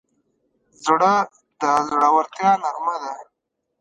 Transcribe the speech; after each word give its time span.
زړه 0.85 1.13
د 1.61 1.63
زړورتیا 1.87 2.51
نغمه 2.63 2.95
ده. 3.01 3.13